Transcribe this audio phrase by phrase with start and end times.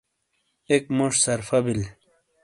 [0.71, 1.79] اک موج سرفا بل،